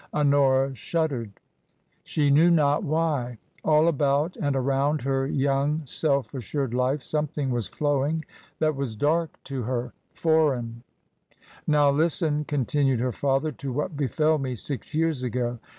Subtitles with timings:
[0.15, 1.39] Honora shuddered."'
[2.03, 3.37] She knew not why.
[3.63, 8.25] All about and around her young, self assured life something was flowing
[8.57, 10.81] that was dark to her— foreign.
[10.81, 11.43] TRANSITION.
[11.65, 15.59] 23" Now, listen," continued her father," to what befel me six years ago.